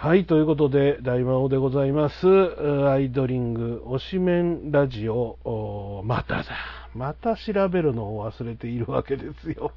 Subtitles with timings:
[0.00, 2.24] はい、ということで、大魔王でございます。
[2.88, 6.44] アイドリング、推しメンラジオ、まただ。
[6.94, 9.72] また調べるのを忘れているわけですよ。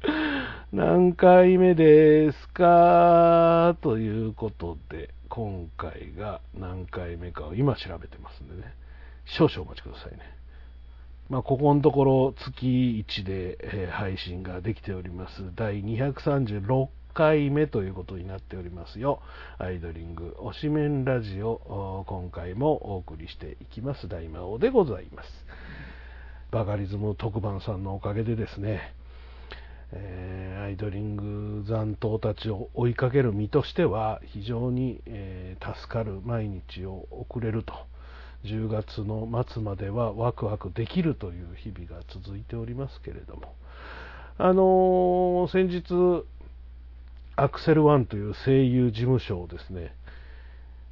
[0.72, 3.76] 何回目ですか？
[3.82, 8.72] ということで、今回が何回目かを今調べてますんでね。
[9.26, 10.20] 少々お待ちくださいね。
[11.28, 15.52] まあ、ここのところ月1で、え配信ができております。
[15.54, 19.20] 第236回目ということになっておりますよ。
[19.58, 24.08] アイドリング推しメンラジオ、今回もお送りしていきます。
[24.08, 25.28] 大魔王でございます。
[26.50, 28.94] バカリズム特番さんのおかげでですね、
[29.92, 37.72] えーアイドリング残党たちを追いかける身としては非常に、えー助かる毎日を送れると
[38.44, 43.54] 10月の末まではワクワクできるという日々が続いておりますけれども
[44.38, 46.24] あのー先日
[47.36, 49.94] アクセルワンという声優事務所をですね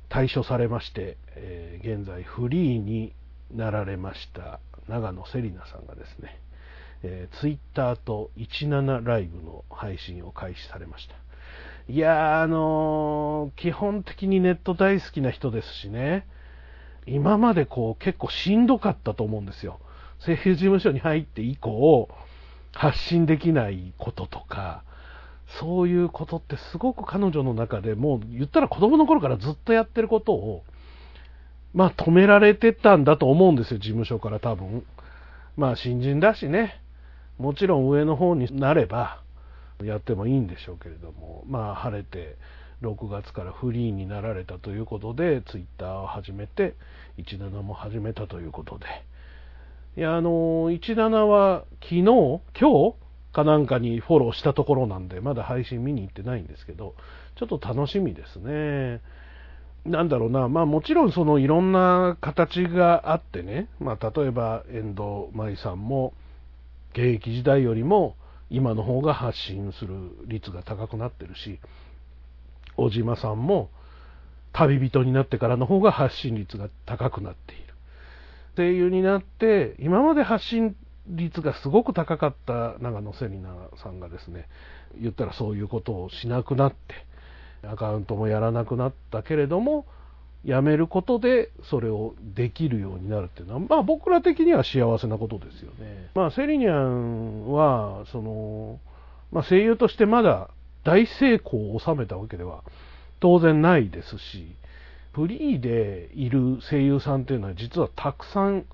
[0.09, 3.15] 退所されまして、えー現在フリーに
[3.55, 6.41] なられました長野セリナさんがですね、
[7.03, 11.15] えー、ツイッターと17ライブの配信を開始されました。
[11.89, 16.27] いやーあのー基本的にネット大好きな人ですしね
[17.07, 19.81] 今までこう結構しんどかったと思うんですよ。
[20.25, 22.09] 声優事務所に入って以降
[22.73, 24.85] 発信できないこととか
[25.59, 30.63] そういうことってすごく彼女の中でもう言ったら子供の頃からずっとやってることを
[31.75, 34.85] まあ止められてたんだと思うんですよ、事務所から多分。
[35.57, 36.81] まあ新人だしね、
[37.39, 39.23] もちろん上の方になれば
[39.83, 42.37] やってもいいんでしょうけれども、まあ晴れて
[42.83, 46.75] 6月からフリーになられたということで、ツイッターを始めて、
[47.19, 48.87] 17も始めたということで。
[49.97, 50.31] いや、あの、
[50.71, 52.95] 17は昨日、今日
[53.33, 56.95] かなんかにフォローしたところなんで、まだ配信見に行ってないんですけど、
[57.37, 59.01] ちょっと楽しみですね。
[59.85, 66.13] なんだろうな、まあもちろんそのいろんな形があってね、まあ例えば遠藤舞さんも
[66.93, 68.17] 現役時代よりも
[68.51, 69.95] 今の方が発信する
[70.27, 71.61] 率が高くなってるし、
[72.77, 73.71] 小島さんも
[74.53, 77.63] 旅人になってからの方が発信率が高くなっている。
[78.57, 80.77] 声優になって、今まで発信
[81.11, 84.49] 率がすごく高かった長野セリナさんがですね、
[85.01, 89.87] 言ったらそういうことをしなくなって、アカウントもやらなくなったけれども、
[90.45, 96.11] やめることでそれをできるようになるっていうのは、まあ僕ら的には幸せなことですよね。
[96.15, 98.81] まあセリニャンは、その、
[99.33, 100.49] まあ声優としてまだ
[100.85, 102.63] 大成功を収めたわけでは
[103.21, 104.55] 当然ないですし、
[105.13, 108.65] フリーでいる声優さんっていうのは実はたくさん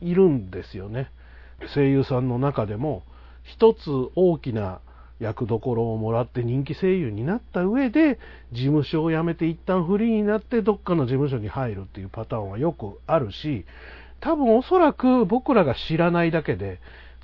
[0.00, 1.10] いるんですよね。
[1.74, 3.02] 声優さんの中でも
[3.42, 4.80] 一つ大きな
[5.20, 8.18] 役どころをもらって人気声優になった上で
[8.52, 13.64] 事務所を辞めて一旦フリーになってどっかの事務所に入るっていうパターンはよくあるし
[14.20, 16.80] 多分おそらく僕らが知らないだけで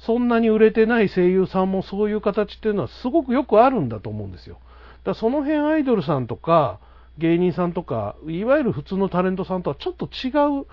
[0.06, 4.56] そんなに売れてない声優さんもそういう形っていうのはすごくよくあるんだと思うんですよ。
[4.56, 4.64] だか
[5.10, 6.80] らその辺アイドルさんとか
[7.18, 10.30] 芸人さんとかいわゆる普通のタレントさんとはちょっと違
[10.60, 10.66] う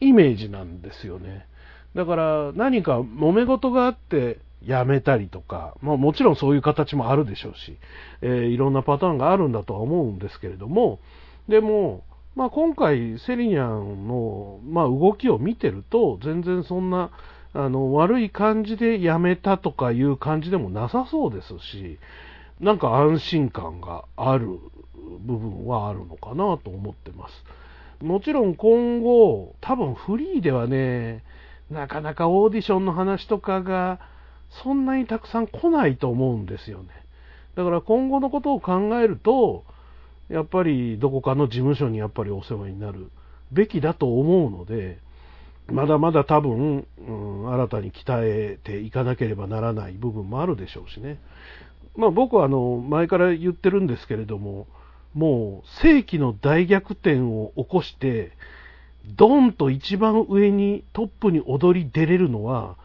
[0.00, 1.46] イメージなんですよね。
[1.94, 7.76] だから何か揉め事があって辞めたりとか、まあ、もちろんそういう形もあるでしょうし、
[8.22, 11.00] えーいろんなパターンがあるんだとは思うんですけれども、
[11.48, 12.02] でも、
[12.34, 17.10] まあ、今回、セリニャンの、まあ、動きを見てると、全然そんな
[17.54, 21.98] あの悪い感じで辞めたとかいう感じでもなさそうですし、
[22.60, 24.58] なんか安心感がある
[25.20, 27.44] 部分はあるのかなと思ってます。
[28.00, 31.22] もちろん今後、多分フリーではね、
[31.72, 34.00] なかなかオーディションの話とかが
[34.62, 36.88] そんなにたくさん来ないと思うんですよね。
[37.56, 39.64] だから今後のことを考えると、
[40.28, 43.10] やっぱりどこかの事務所にやっぱりお世話になる
[43.50, 44.98] べきだと思うので、
[45.68, 51.18] まだまだ多分、うん、新たに鍛えていかなければならない部分もあるでしょうしね。
[51.96, 54.66] まあ僕はあの前から言ってるんですけれども、
[55.14, 58.32] もう世紀の大逆転を起こして、
[59.06, 62.76] ドンと一番上にトップに躍り出れるのは、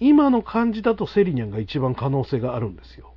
[0.00, 3.12] 今の感じだとセリニャンが一番可能性があるんですよ。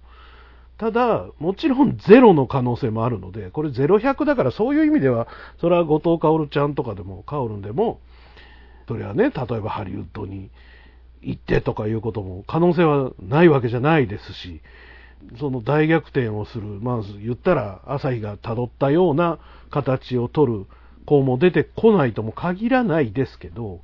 [0.78, 5.28] ただ、もちろんゼロの可能性もあるので、これゼロ100だからそういう意味では、
[5.60, 8.00] それは後藤薫ちゃんとかでも、カオルンでも、
[8.88, 10.50] それはね、例えばハリウッドに
[11.22, 14.62] 行ってとかいうことも可能性はないわけじゃないですし、
[15.38, 19.38] その大逆転をする、まず言ったら朝日が辿ったような
[19.70, 20.66] 形を取る
[21.10, 23.82] 子も出てこないとも限らないですけど、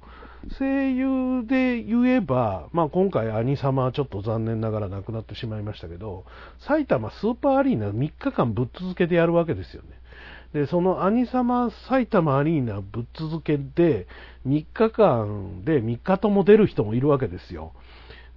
[0.59, 6.23] 声優で言えば、まあ、今回、兄様はちょっと残念ながら亡くなってしまいましたけど、
[6.59, 9.89] 埼玉スーパーアリーナ3日間ぶっ続けてやるわけですよね。
[10.53, 14.05] で、その兄様埼玉アリーナぶっ続けで、
[14.45, 17.73] 3日間で3日とも出る人もいるわけですよ。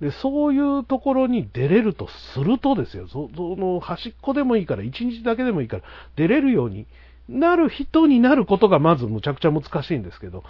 [0.00, 5.82] で、そういうところに出れるとするとですよ、その端っこでもいいから、1日だけでもいいから、
[6.16, 6.86] 出れるように
[7.28, 10.44] なる人になることがまずむちゃくちゃ難しいんですけど、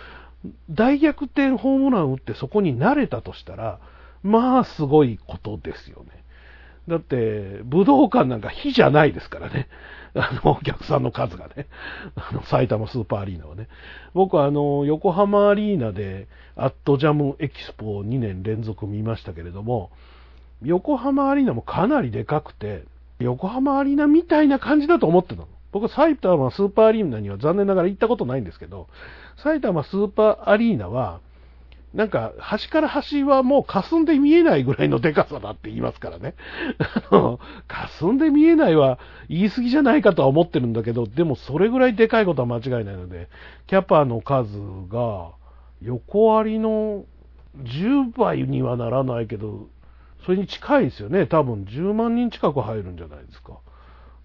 [0.71, 3.81] 大逆転ホームラン打ってそこに慣れたとしたら、
[4.23, 6.25] まあすごいことですよね。
[6.89, 9.69] だって、武道館なんか火じゃないですからね。
[10.15, 11.67] あの、お客さんの数がね。
[12.17, 13.69] あの、埼玉スーパーアリーナはね。
[14.15, 19.91] 僕はあの、横浜アリーナで、アットジャムエキスポを2年連続見ましたけれども、
[20.63, 22.85] 横浜アリーナもかなりでかくて、
[23.21, 25.49] 横浜アリーナみたいな感じだと思ってたの。
[25.73, 28.89] 僕埼玉スーパーアリーナには残念ながら行ったことないんですけど、
[29.37, 31.21] 埼玉スーパーアリーナは、
[31.95, 36.35] なんか、端から端はもう霞んで見えないぐらいのデカさだって言いますからね。
[37.67, 38.99] 霞んで見えないは
[39.29, 43.29] 言い過ぎじゃないかとは思ってるんだけど、でもそれぐらいでかいことは間違いないので、
[43.67, 44.59] キャパの数
[44.91, 45.31] が
[45.81, 47.05] 横割りの
[47.57, 49.69] 10倍にはならないけど、
[50.27, 51.27] それに近いですよね。
[51.27, 53.55] 多分10万人近く入るんじゃないですか。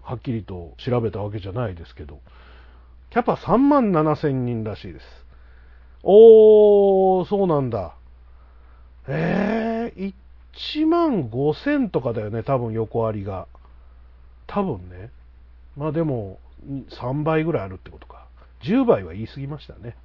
[0.04, 2.20] はっきりと調べたわけじゃないですけど。
[3.10, 5.06] キャパ3万7千人らしいです。
[6.02, 7.94] おー、そうなんだ。
[9.06, 10.14] えー、
[10.54, 13.46] 1万5千とかだよね、多分横ありが。
[14.46, 15.10] 多分ね。
[15.76, 16.38] まあでも、
[16.90, 18.26] 3倍ぐらいあるってことか。
[18.62, 19.96] 10倍は言い過ぎましたね。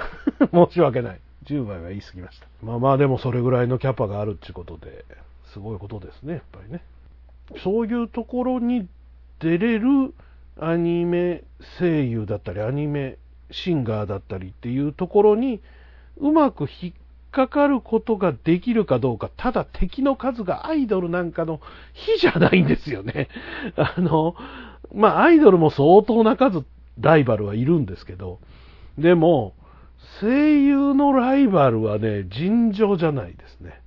[0.52, 1.20] 申し訳ない。
[1.46, 2.46] 10倍は言い過ぎました。
[2.62, 5.04] まあまあでもそれぐらいのキャパがあるってことで、
[5.46, 6.82] すごいことですね、やっぱりね。
[7.62, 8.88] そういうところに
[9.42, 10.14] 出れる
[10.58, 11.42] アニメ
[11.78, 13.18] 声優だったり、アニメ
[13.50, 15.60] シンガーだったりっていうところに
[16.18, 16.92] うまく引っ
[17.32, 21.60] かかることができるかどうか、ただ敵の数がアイドルなんかの
[21.92, 23.28] 比じゃないんですよね。
[23.76, 24.36] あの、
[24.94, 26.64] まあアイドルも相当な数
[27.00, 28.38] ライバルはいるんですけど、
[28.96, 29.54] でも、
[30.20, 33.81] 声優のライバルはね、尋常じゃないですね。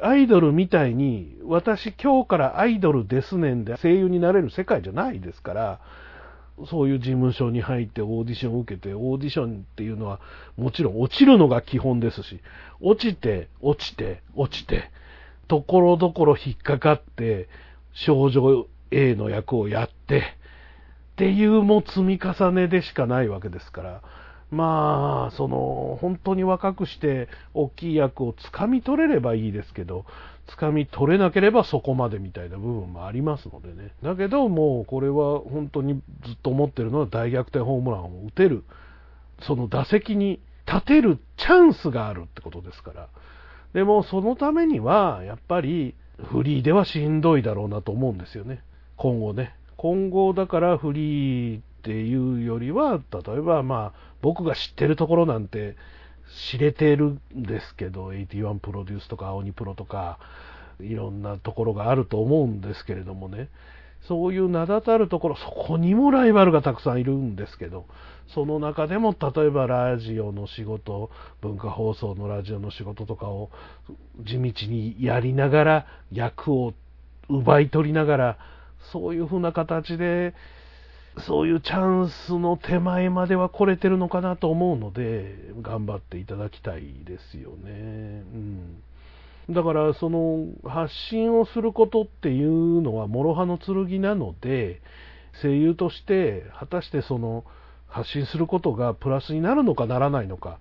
[0.00, 5.80] アイドルみたいに、私今日からアイドルですねんで声優になれる世界じゃないですから、
[6.70, 10.20] そういう事務所に入ってオーディションを受けて、オーディションっていうのは
[10.56, 12.40] もちろん落ちるのが基本ですし、
[12.80, 14.90] 落ちて、落ちて、落ちて、
[15.48, 17.48] ところどころ引っかかって、
[17.92, 20.22] 少女 A の役をやって、っ
[21.16, 24.02] ていうも積み重ねでしかないわけですから、
[24.50, 30.04] まあ、その、本当に若くして大きい役をつかみ取れればいいですけど、
[30.46, 33.92] つかみ取れなければそこまでみたいな部分もありますのでね。
[34.02, 38.64] だけど、もうこれは本当にずっと思ってるのは大逆転ホームランを打てる、
[39.42, 43.08] その打席に立てるチャンスがあるってことですから。
[43.74, 48.62] でも、そのためには、やっぱり、フリーではしんどいだろうなと思うんですよね。
[48.96, 49.54] 今後ね。
[49.76, 55.76] 今後だからフリーっていうよりは、例えばまあ、僕が知ってるところなんて
[56.50, 60.18] 知れてるんですけど、81プロデュースとか、青鬼プロとか、
[60.80, 63.50] いろんなところがあると思うんですけれどもね、
[64.08, 67.86] そういう名だたるところ、そこにもライバルがたくさんいるんですけど、
[68.34, 71.08] その中でも例えばラジオの仕事、
[71.40, 73.50] 文化放送のラジオの仕事とかを
[74.24, 76.74] 地道にやりながら、役を
[77.28, 78.38] 奪い取りながら、
[78.90, 80.34] そういうふうな形で
[81.20, 88.22] そういうチャンスの手前までは来れてるのかなと思うので、頑張っていただきたいですよね。
[89.48, 89.54] うん。
[89.54, 94.82] だから、その、発信をすることっていうのは、諸刃の剣なので、
[95.40, 97.44] 声優として、果たしてその、
[97.88, 100.58] 発信することがプラスになるのかならないのか。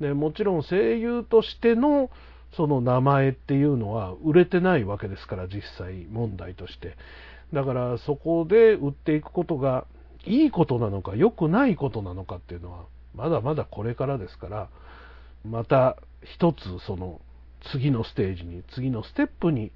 [0.00, 2.10] でもちろん声優としての
[2.56, 6.96] その名前っていうのは売れてないわけですから実際問題として
[7.52, 9.86] だからそこで売っていくことが
[10.26, 12.84] いいことなのか良くないことなのかっていうのは
[13.14, 14.68] まだまだこれからですから
[15.44, 17.20] また一つその
[17.72, 19.72] 次のステージに次のステップに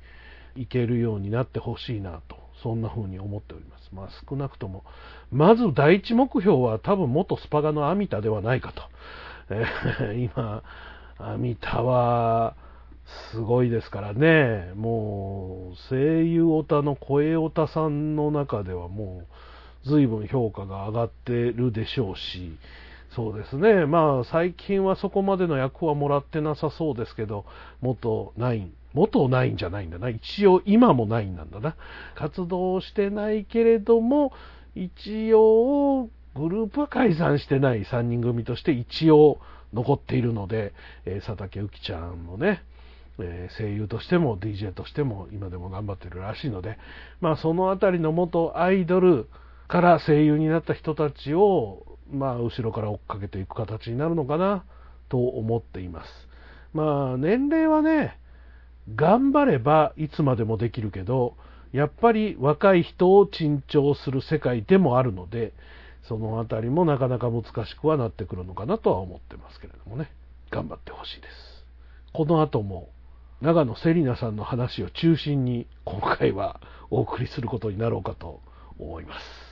[0.54, 3.90] 行けるようになってほしいなとそんな風に思っております。
[3.92, 4.84] まあ少なくとも
[5.30, 8.82] まず第一目標は多分元スパガのアミタではないかと。
[9.50, 10.62] えー、今
[11.18, 12.54] アミタは
[13.32, 19.34] すごいですからね、もう声優オタの声オタさんの中ではもう
[19.84, 22.56] 随分評価が上がってるでしょうし、
[23.14, 27.44] そうですね、まあ最近はそこまでの役はもらってなさそうですけど、
[27.80, 31.76] 元ナイン、元ナインじゃないんだな、一応今もナインなんだな、
[32.14, 34.32] 活動してないけれども、
[34.74, 37.84] 一応グループは解散してない。
[37.84, 39.38] 3人組として一応
[39.74, 40.72] 残っているので、
[41.04, 42.62] えー、佐竹ゆきちゃんのね、
[43.18, 46.78] えー、声優としても DJ としても今でも頑張ってるらしいので、
[47.20, 49.28] まあ、そのあたりの元アイドル
[49.72, 54.66] から声優になった人たちを、まあ、後ろから追っかけていく形になるのかな
[55.08, 56.10] と思っています。
[56.74, 58.18] まあ、年齢はね、
[58.94, 61.36] 頑張ればいつまでもできるけど、
[61.72, 65.54] やっぱり若い人を珍重する世界でもあるので、
[66.02, 70.10] そのあたりもなかなか難しくはなってくるのかなとは思ってますけれどもね。
[70.50, 71.66] 頑張ってほしいです。
[72.12, 72.90] この後も、
[73.40, 76.60] 長野セリナさんの話を中心に今回は
[76.90, 78.42] お送りすることになろうかと
[78.78, 79.51] 思います。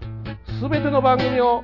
[0.61, 1.63] すべての番組を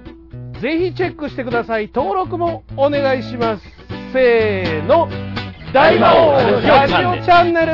[0.60, 1.92] ぜひチェックしてください。
[1.94, 3.64] 登録もお願いします。
[4.12, 5.08] せーの、
[5.72, 7.68] 大魔王ラジオチャンネル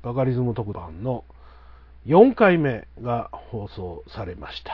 [0.00, 1.26] バカリズム特番の
[2.06, 4.72] 4回目が放送されました。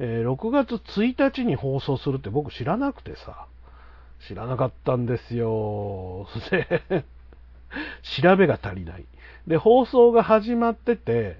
[0.00, 3.46] えー、6月1日に放送するって僕知らなくてさ、
[4.26, 6.26] 知らなかったんですよ。
[6.50, 7.04] で、
[8.22, 9.04] 調べが足りない。
[9.46, 11.36] で、放送が始まってて、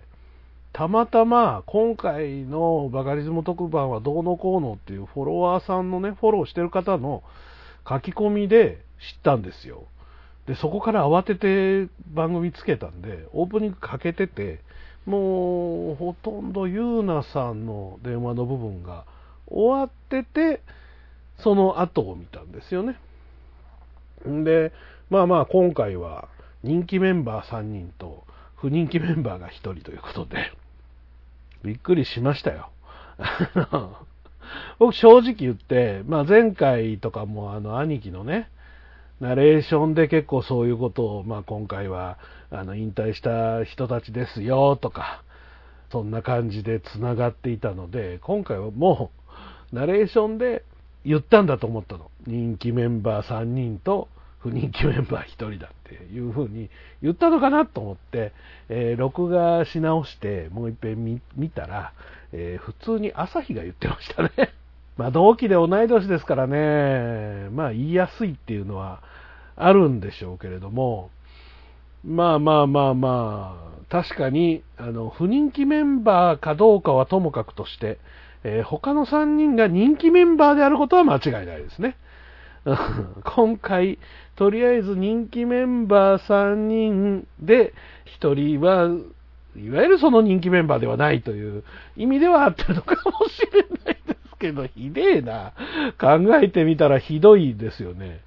[0.73, 7.23] たまたま今回のバカリズム特番はどうのこうのっていうフォロワーさんのね、フォローしてる方の
[7.89, 9.85] 書き込みで知ったんですよ。
[10.47, 14.61] で、そこから慌てて番組つけたんで、オープニングかけてて、
[15.07, 19.05] もうほとんどゆうなさんの電話の部分が
[19.47, 20.61] 終わってて、
[21.39, 22.99] その後を見たんですよね。
[24.29, 24.73] んで、
[25.11, 26.29] まあまあ今回は
[26.63, 28.25] 人気メンバー3人と
[28.57, 30.53] 不人気メンバーが1人ということで、
[31.63, 32.71] びっくりしましたよ。
[34.79, 38.51] 僕正直言って、まあ前回とかもあの兄貴のね、
[39.21, 42.19] ナレーションで結構そういうことを、まあ今回は
[42.51, 45.23] あの引退した人たちですよとか、
[45.91, 49.11] そんな感じで繋がっていたので、今回はも
[49.73, 50.65] うナレーションで
[51.05, 52.11] 言ったんだと思ったの。
[52.27, 54.09] 人気メンバー3人と
[54.39, 56.69] 不人気メンバー1人だっていう風に
[57.03, 58.33] 言ったのかなと思って、
[58.69, 61.93] えー、録画し直してもう一遍見たら、
[62.33, 64.31] えー、普通に朝日が言ってましたね。
[64.97, 69.01] まあ同期で同い年ですからね、まあ言いやすいっていうのは
[69.57, 71.11] あるんでしょうけれども、
[72.05, 77.99] まあまあまあまあ、確かに、あの、不人気メンバーかどうかはともかくとして、
[78.45, 81.97] えー、他の3人が人気メンバーであることは間違いないですね。
[83.25, 83.99] 今回、
[84.37, 87.75] とりあえず人気メンバー3人で、
[88.21, 88.89] 1人は、
[89.57, 91.63] いわゆるその人気メンバーではないという
[91.97, 95.53] 意味ではあったのかもしれないですけど、ひでえな。
[95.99, 98.21] 考えてみたらひどいですよね。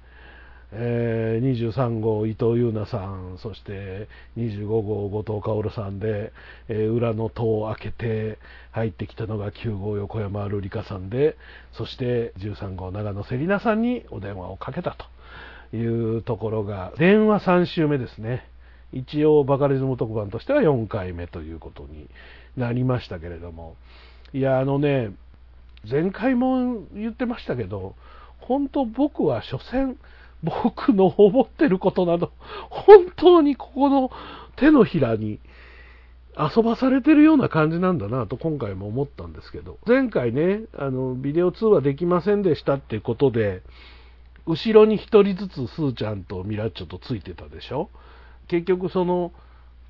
[0.72, 6.32] えー、23号伊藤優奈さん、そして25号後藤薫さんで、
[6.68, 8.38] えー、裏の戸を開けて
[8.72, 11.36] 入ってきたのが9号横山瑠璃香さんで、
[11.72, 14.96] そして13号長野セリナさんにお電話をかけた
[15.70, 18.46] というところが、電話3週目ですね。
[18.92, 22.08] 一応バカリズム特番としては4回目ということに
[22.56, 23.76] なりましたけれども、
[24.32, 25.12] いや、あのね、
[25.88, 27.94] 前回も言ってましたけど、
[28.40, 29.96] 本当僕は所詮、
[30.42, 32.32] 僕の思ってることなど、
[32.70, 34.10] 本当にここの
[34.56, 35.40] 手のひらに
[36.38, 43.62] 遊ばされてるような感じなんだなと今回も思ったんですけど、前回ね、あの、ビデオ通話できませんでしたっていうことで、
[44.46, 47.90] 後ろに一人ずつスーちゃんとミラッチョとついてたでしょ
[48.46, 49.32] 結局その、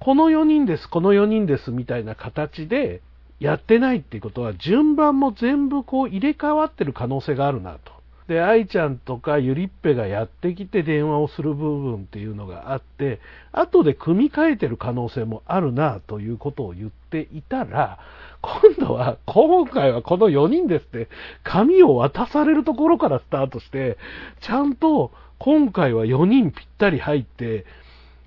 [0.00, 3.02] この4人です、この4人ですみたいな形で
[3.40, 7.97] やってないっていうことは順番も全部こう入れ替わってる可能性があるなと。
[8.28, 13.20] で、愛ちゃんとかゆりっぺがやってきて電話をする部分っていうのがあって、
[13.52, 17.98] 後で組み替えてる可能性もあるなということを言っていたら、
[18.42, 21.08] 今度は、今回はこの4人ですって、
[21.42, 23.96] 紙を渡されるところからスタートして、
[24.42, 27.64] ちゃんと今回は4人ぴったり入って、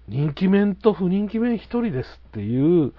[0.08, 2.92] 人気面と不人気面1人ですっていう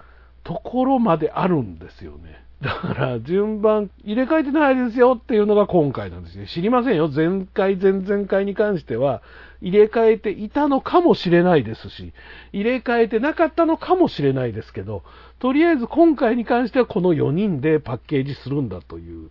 [0.45, 2.42] ところまであるんですよね。
[2.63, 6.47] だから、順番入れ替えてないですよっていうのが今回なんですね。
[6.47, 7.09] 知りませんよ。
[7.13, 9.21] 前回、前々回に関しては、
[9.61, 12.13] 入れ替えていたのかもしれないですし、
[12.53, 15.03] 入れ替えてなかったのかもしれないですけど、
[15.39, 19.29] とりあえず今回に関してはこの4人でパッケージするんだという、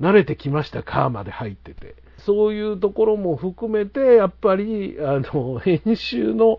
[0.00, 1.94] 慣れてきましたかまで入ってて。
[2.20, 6.58] そういうところも含めて、やっぱり、あの、 編集の、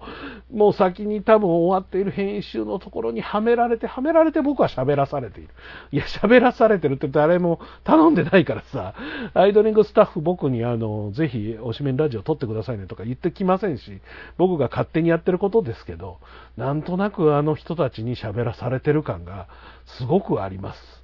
[0.51, 5.49] もう先に多分終わっている編集のところにはめられて、はめられて僕は喋らされている。
[5.91, 8.93] いや、喋らされてるって誰も頼んでないからさ、
[9.33, 14.01] アイドリングスタッフ僕にあの、ぜひ、おしめんラジオ撮ってくださいねとか言ってきませんし、
[14.37, 16.17] 僕が勝手にやってることですけど、
[16.57, 19.47] なんとなくあの人たちに喋らされてる感が
[19.85, 21.03] すごくあります。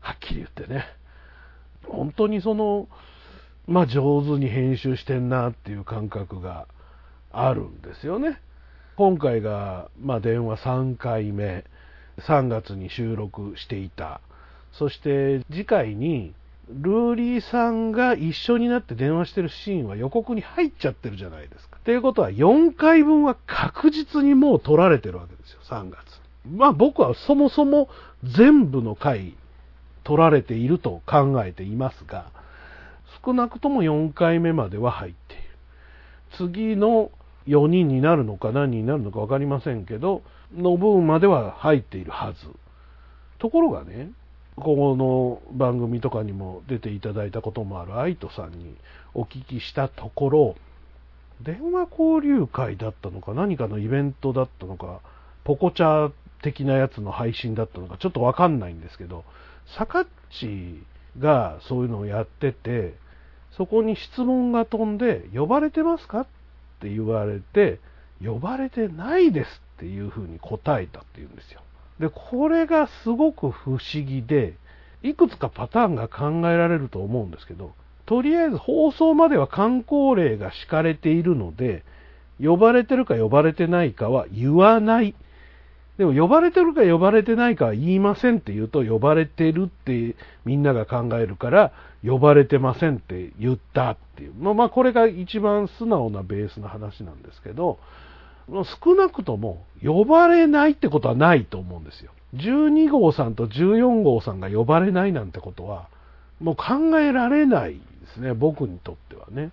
[0.00, 0.84] はっきり言ってね。
[1.88, 2.88] 本当にその、
[3.66, 6.66] まあ上手に編集してんなっていう感覚が
[7.32, 8.40] あるんですよね。
[8.96, 11.64] 今回が、まあ電話3回目、
[12.20, 14.20] 3月に収録していた。
[14.72, 16.32] そして次回に、
[16.68, 21.76] ルーリーさんが一緒になって電話してるシーンは予告に入っちゃってるじゃないですか。
[21.76, 25.98] っていうことは4回分は確実にもう撮られてるわけですよ、3月。
[26.50, 27.88] まあ僕はそもそも
[28.24, 29.34] 全部の回
[30.04, 32.30] 取られていると考えていますが、
[33.26, 35.42] 少なくとも4回目までは入っている。
[36.36, 37.10] 次の
[37.48, 40.22] 4人になるのか何人になるのか分かりませんけど、
[40.54, 42.38] の分までは入っているはず。
[43.38, 44.10] ところがね、
[44.54, 48.76] ここの番組とかにも出ていただいたこともある愛斗さんに
[49.12, 50.54] お聞きしたところ、
[51.42, 55.00] 電話交流会だったのか何かのイベントだったのか、
[55.42, 59.24] ポコチャ的なやつの配信だったのかちょっとわかんないんですけど、
[59.76, 60.84] サカッチ
[61.18, 62.94] がそういうのをやってて、
[63.56, 66.20] そこに質問が飛んで、呼ばれてますか？
[66.20, 66.26] っ
[66.80, 67.80] て言われて、
[68.24, 71.60] 呼ばれてないですっていうふうに答えたっていうんですよ。
[71.98, 74.54] で、これがすごく不思議で、
[75.02, 77.72] いくつかパターンが考えられると思うんですけど、
[78.04, 81.82] とりあえず放送までは観光令が敷かれているので、
[82.42, 85.14] 呼ばれてるか呼ばれてないかは言わない。
[85.98, 91.72] でも呼ばれてるか呼ばれてないかは言いませんって言うと呼ばれてるってみんなが考えるから
[92.04, 94.34] 呼ばれてませんって言ったっていう。
[94.34, 97.78] まあこれが一番素直なベースの話なんですけど、
[98.48, 102.12] 少なくとも呼ばれないってことはないと思うんですよ。
[102.34, 105.88] 12号さんと14号さんが呼ばれないなんてことは
[106.40, 107.80] もう考えられないで
[108.14, 109.50] すね、僕にとってはね。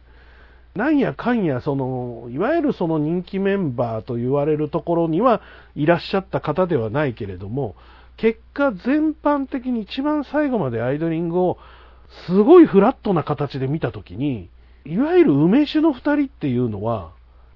[0.76, 5.42] なんやかんや、その、いわゆるその人気メンバーと言われるところには
[5.76, 7.76] いらっしゃった方ではないけれども、
[8.18, 11.58] 結果全般的に一番最後までアイドリングを
[12.26, 14.50] すごいフラットな形で見たときに、
[14.86, 17.12] いわゆる梅酒の二人っていうのは、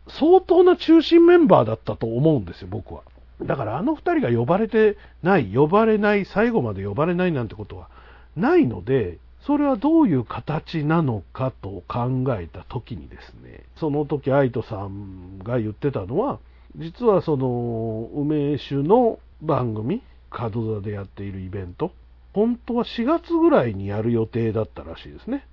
[0.07, 3.01] 相当な中心メンバーだったと思うんですよ、僕は。
[3.41, 7.89] だからあの二人が呼ばれてない、呼ばれない、最後まで呼ばれないなんてことは
[8.35, 16.39] ないので、それはどういう形なのかと考えたときにですね、その時愛斗さんが言ってたのは、
[16.75, 20.03] 実はその梅酒の番組、
[20.37, 21.93] 門座でやっているイベント、
[22.33, 25.47] 本当は4月ぐらいにやる予定だったらしいですね。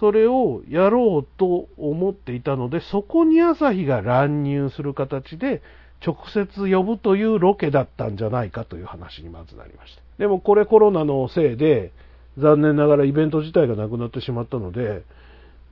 [0.00, 5.60] それをやろうと思っていたので、そこに朝日が乱入する形で、
[6.04, 10.02] 直接呼ぶというロケだったんじゃないかという話にまずなりました。
[10.16, 11.92] でもこれコロナのせいで、
[12.38, 15.02] 残念ながらイベント自体がなくなってしまったので、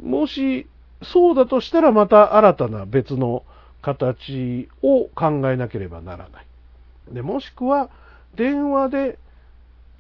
[0.03, 0.67] もし
[1.03, 3.45] そうだとしたらまた新たな別の
[3.83, 6.47] 形を考えなければならない。
[7.13, 7.91] でもしくは
[8.37, 9.19] 電話で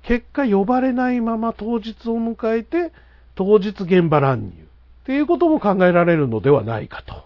[0.02, 2.92] 結果呼ばれないまま当日を迎えて
[3.34, 7.24] 当日現場乱入っていうことも考えられるのではないかと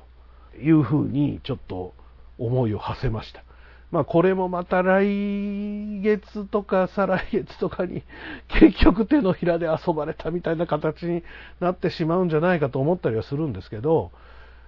[0.59, 1.95] いうふうにちょっと
[2.39, 3.43] 思いを馳せました。
[3.91, 8.03] まあこれもまた来月とか再来月とかに
[8.49, 11.23] 結局手のひらで遊ばれたみたいな形に
[11.61, 14.11] なってしまうんじゃないかと思ったりはするんですけど、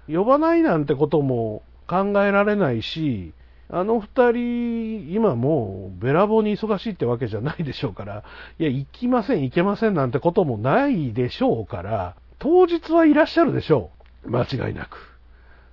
[0.08, 3.32] 呼ばないなんてことも考えられないし、
[3.70, 8.24] あの二人、今もうべらぼうに忙しいってわけじゃないでしょうから、
[8.58, 13.90] いや、行きません、行けませんなんてこともないでしょうから、当日はいらっしゃるでしょ
[14.24, 14.30] う。
[14.30, 15.18] 間違いなく。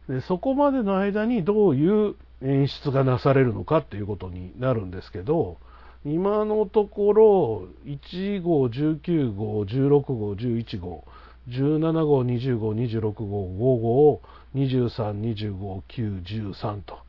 [0.10, 5.58] でそこまでの間にどういう演出がなされるのかっていうことになるんですけど、
[6.06, 11.04] 今のところ、1号、19号、16号、11号、
[11.50, 14.22] 17号、20号、26号、5号、
[14.54, 17.00] 23、25、9、13と、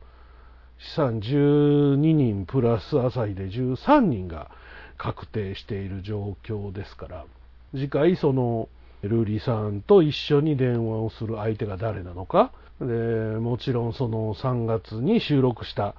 [0.79, 4.49] 資産12人プラス朝日で13人が
[4.97, 7.25] 確定している状況ですから、
[7.71, 8.69] 次回その
[9.01, 12.85] ルーリーさんと一緒に電話をする相手が誰なのか、で
[13.39, 15.95] もちろんその3月に収録した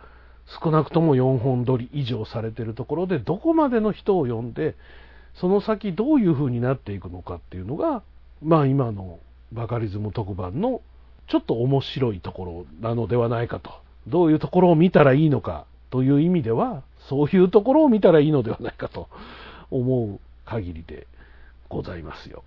[0.63, 4.77] 少なくとも4本撮り以上されてるところで、どこまでの人を呼んで、
[5.35, 8.03] その先どういう風になっていくのかっていうのが、
[8.43, 9.19] まあ今の
[9.53, 10.81] バカリズム特番の
[11.29, 13.71] ちょっと面白いところなのではないかと。
[14.07, 19.09] どういうところを見たらいいのかという意味では、そういうところを見たらいいのではないかと
[19.71, 21.07] 思う限りで
[21.69, 22.43] ございますよ。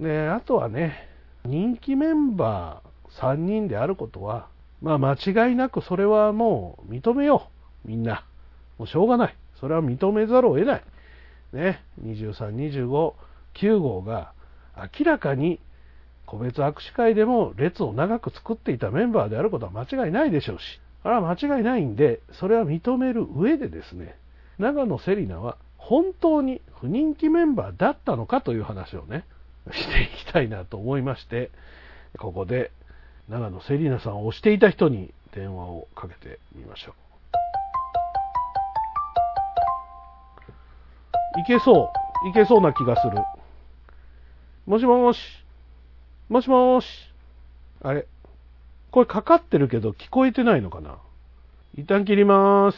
[0.00, 1.08] で、あとはね、
[1.44, 4.48] 人気メンバー3人であることは、
[4.80, 7.48] まあ間違いなくそれはもう認めよ
[7.84, 7.88] う。
[7.88, 8.24] みんな。
[8.78, 9.36] もうしょうがない。
[9.60, 10.82] それは認めざるを得ない。
[11.52, 13.14] ね、23、25、
[13.54, 14.32] 9号が
[14.76, 15.60] 明らかに
[16.26, 24.16] 個別握手会でも列を長く作っていたメンバーであることは間違いないでしょうし、あれは間違いないんで、それは認める上でですね、
[24.58, 29.24] 長野セリナは本当に不人気メンバーだったのかという話をね、
[29.70, 31.50] していきたいなと思いまして、
[32.18, 32.70] ここで
[33.32, 36.92] 長野セリナさんを推していた人に電話をかけてみましょ
[41.36, 41.40] う。
[41.40, 41.90] いけそ
[42.26, 42.28] う。
[42.28, 43.16] いけそうな気がする。
[44.66, 45.18] もしもし。
[46.28, 46.86] もしもし。
[47.80, 48.06] あれ
[48.90, 50.98] これかかってるけど聞こえてないのかな
[51.74, 52.76] 一旦切りまーす。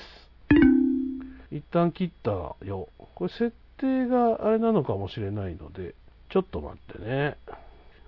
[1.50, 2.30] 一旦切った
[2.64, 2.88] よ。
[3.16, 5.96] これ設定があれなのかもしれないので、
[6.30, 7.36] ちょっと待ってね。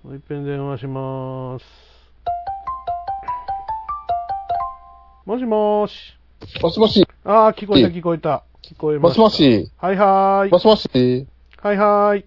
[0.01, 1.96] もう一遍電話しまーす。
[5.27, 6.17] もしもーし。
[6.61, 7.05] もしもし。
[7.25, 8.45] あー、聞こえた聞こえた。
[8.63, 9.69] 聞こえまもしもし。
[9.75, 10.51] はいはーい。
[10.51, 10.87] もしもし。
[10.87, 11.27] 聞
[11.61, 12.25] はいはーい。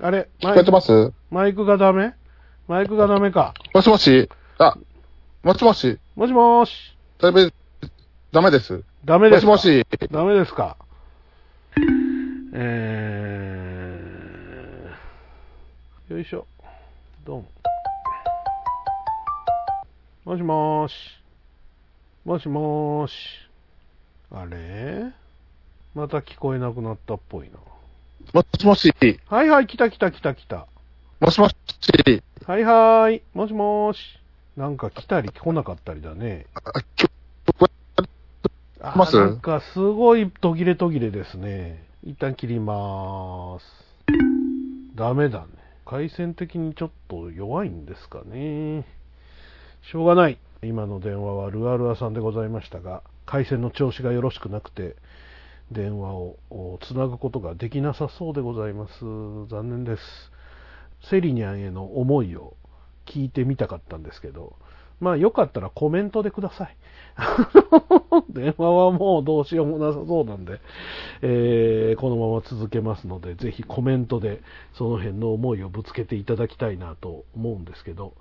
[0.00, 1.12] あれマイこえてます？
[1.30, 2.14] マイクがダメ？
[2.68, 3.52] マイクがダメか。
[3.74, 4.30] もしもし。
[4.56, 4.78] あ、
[5.42, 5.98] もしもし。
[6.16, 6.96] もしもーし。
[7.20, 7.52] だめ、
[8.32, 8.82] ダメです。
[9.04, 9.50] ダメですか？
[9.50, 9.86] もしもし。
[10.10, 10.78] ダメですか？
[12.54, 16.46] えー、よいしょ。
[17.26, 17.44] どうも。
[20.24, 21.19] もしもーし。
[22.24, 23.14] もしもーし。
[24.30, 25.10] あれ？
[25.94, 27.56] また聞こえなくなったっぽいな。
[28.34, 28.92] もしもし。
[29.26, 30.66] はいはい、来た来た来た来た。
[31.18, 31.54] もしもし。
[32.46, 33.22] はいはーい。
[33.32, 34.18] もしもーし。
[34.56, 36.44] なんか来たり来なかったりだね。
[36.54, 36.60] あ、
[36.96, 37.08] 聞
[38.96, 39.16] ます？
[39.16, 41.82] なんかすごい途切れ途切れですね。
[42.04, 43.64] 一旦切りまーす。
[44.94, 45.46] ダメだね。
[45.86, 48.84] 回線的にちょっと弱いんですかね。
[49.82, 50.38] しょうがない。
[50.62, 54.96] 今の電話はルアルアさんでございましたが、回線の調子がよろしくなくて、
[55.72, 56.36] 電話を
[56.82, 58.92] つなぐことができなさそうでございます。
[59.48, 60.02] 残念です。
[61.08, 62.56] セリニャンへの思いを
[63.06, 64.54] 聞いてみたかったんですけど、
[65.00, 66.76] まあよかったらコメントでください。
[68.28, 70.60] 電話はもうどうしようもなさそうなんで、
[71.22, 74.42] えーこのまま続けますので、ぜひコメントで
[74.74, 78.12] その辺の思いをぶつけていただきたいなと思うんですけど、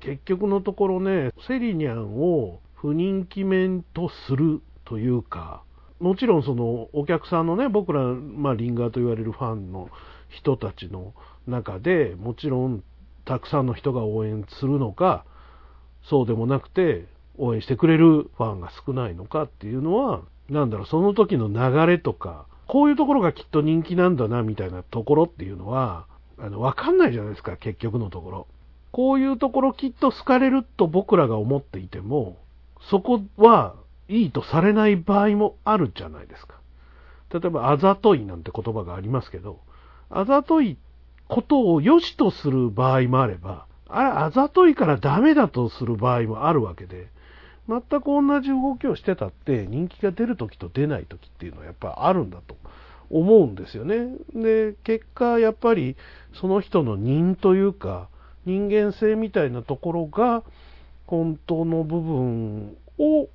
[0.00, 5.62] 結局のところね、セリニャンを不人気面とするというか、
[6.00, 9.88] もちろんそのお客さんのね、僕ら、まあ、リンガーと言われるファンの
[10.28, 11.14] 人たちの
[11.46, 12.82] 中で、もちろん
[13.24, 15.24] たくさんの人が応援するのか、
[16.02, 26.06] そうでもなくて、応援してくれるファンが少ないのかっていうのは、なんだろう、その時の流れとか、こういうところがきっと人気なんだな、みたいなところっていうのは、
[26.38, 28.46] あの、わかんないじゃないですか、結局のところ。
[28.94, 32.36] こういうところきっと好かれると僕らが思っていても、
[32.88, 33.74] そこは
[34.06, 36.60] いいとされない場合もあるじゃないですか。
[37.32, 39.58] 例えば、あざといなんて言葉がありますけど、
[40.10, 40.78] あざとい
[41.26, 47.08] ことを良しとする場合もあれば、あれ、あざといからダメだとする場合もあるわけで、
[47.68, 52.54] 全く同じ動きをしてたって、人気が出るときと出ないときっていうのはやっぱあるんだと
[53.10, 54.06] 思うんですよね。
[54.36, 55.96] で、結果、やっぱり
[56.32, 58.08] その人の人というか、
[58.46, 60.42] 人間性みたいなところが、
[61.06, 63.28] 本当の部分を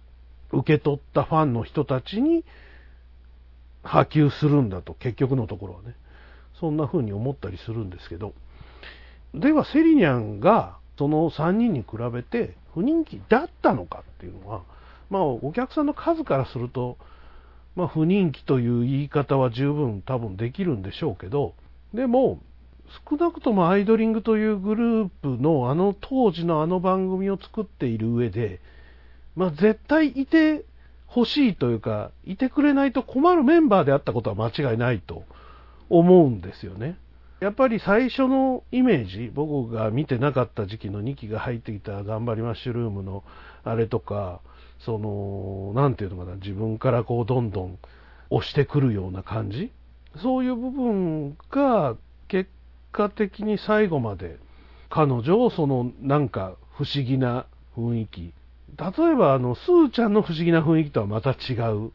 [0.52, 2.44] 受け取ったファンの人たちに
[3.84, 5.96] 波及するんだと、結局のところはね。
[6.60, 8.34] そんな風に思ったりするんですけど。
[9.34, 14.64] では、セリニャンがその3人に比べて不人気だったのかっていうのは、
[15.10, 16.98] まあ、お客さんの数からすると、
[17.76, 21.54] まあ、不人気という言い方は十分多分できるんでしょうけど、
[21.94, 22.42] でも、
[23.10, 28.60] 少なくともアイドリングというグループのあの当時のあの番組を作っている上で、
[29.36, 30.66] まあ、絶対いて
[31.08, 35.24] ほしいというか、いてくれないと困るメンバーであったことは間違いないと
[35.90, 36.98] 思うんですよね。
[37.40, 43.24] やっぱり最初のイメージ、僕が見てなかった時期の2期が入ってきた頑張りマッシュルームの
[43.64, 44.42] あれとか、
[44.80, 47.80] その、なんていうのかな、自分からこうどんどん
[48.30, 49.72] 押してくるような感じ
[50.22, 51.96] そういう部分が
[52.92, 54.38] 果的に最後まで
[54.90, 58.34] 彼女をそのなんか不思議な雰囲気。
[58.78, 61.92] 例えば、あの、スーちゃんの不思議な雰囲気とはまた違う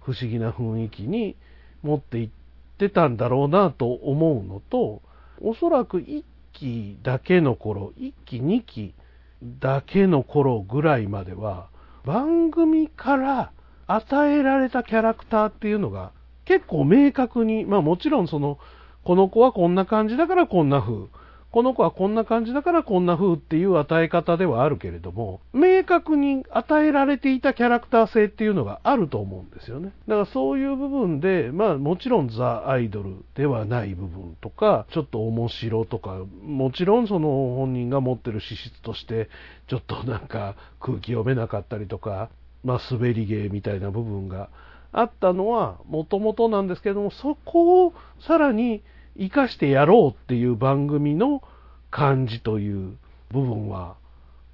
[0.00, 1.36] 不思議な雰囲気に
[1.82, 2.30] 持っていっ
[2.78, 5.02] てたんだろうなと思うのと、
[5.40, 8.94] おそらく1期だけの頃、1期2期
[9.42, 11.68] だけの頃ぐらいまでは、
[12.04, 13.52] 番組から
[13.86, 16.12] 与えられたキャラクターっていうのが
[16.44, 18.58] 結構明確に、まあもちろんその、
[19.06, 21.06] この子はこんな感じだからこんな風、
[21.52, 29.92] この子はこんな感じだからこんな風っていう与え方ではあるけれども、明確に与えられていたキャラクター性っていうのがあると思うんですよね。
[30.08, 39.28] だからそういう部分で、まあもちろんザ・アイドルではない部分とか、ちょっと面白とか、もちろんその本人が持ってる資質として、
[39.68, 42.28] ちょっとなんか空気読めなかったりとか、
[42.64, 44.48] まあ滑り芸みたいな部分が
[44.90, 47.94] あったのはもともとなんですけども、そこを
[48.26, 48.82] さらに
[49.18, 51.42] 生かしてやろうっていう番組の
[51.90, 52.96] 感じという
[53.30, 53.96] 部分は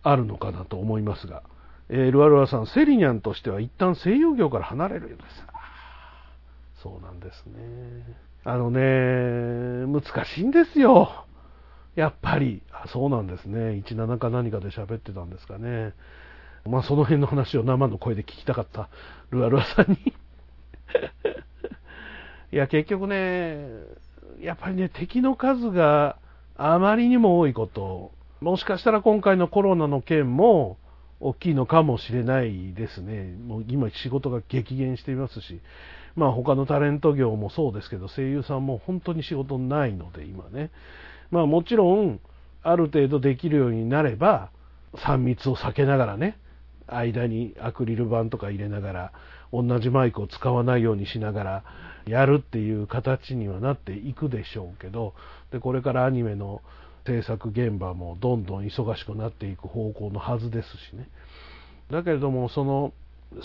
[0.02, 1.42] あるのかなと思いますが、
[1.88, 5.28] えー、ルアルアさん、セリニャンとしては一旦声優業から離れるようです。
[6.82, 8.16] そうなんですね。
[8.44, 8.80] あのね、
[9.86, 11.26] 難しいんですよ。
[11.94, 12.62] やっぱり。
[12.72, 13.82] あそうなんですね。
[13.86, 15.92] 17か何かで喋ってたんですかね。
[16.64, 18.88] まあその辺の話を生の声で聞きたかった
[19.30, 19.96] ルアルアさんに
[22.52, 23.68] いや、結局ね、
[24.40, 26.16] やっぱりね、敵の数が
[26.56, 30.76] あまりにも多いこと、もしかしたら今回のコロナの件も
[31.20, 33.36] 大きいのかもしれないですね。
[33.46, 35.60] もう今仕事が激減していますし、
[36.16, 40.70] まあ他のタレント業もそうですけど、声優さんも本当に仕事ないので今ね。
[41.30, 42.20] まあもちろん、
[42.64, 44.50] ある程度できるようになれば、
[44.94, 46.36] 3密を避けながらね、
[46.86, 49.12] 間にアクリル板とか入れながら、
[49.52, 51.64] 同じマイクを使わないようにしながら
[52.06, 55.14] やるっていう形にはなっていくでしょうけど、
[55.50, 56.62] でこれからアニメの
[57.06, 61.08] 制作現場もどんどん忙しくなっていく方向のはずですしね。
[61.90, 62.92] だけれども、その、